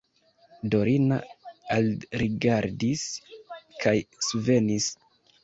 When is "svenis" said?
4.31-4.91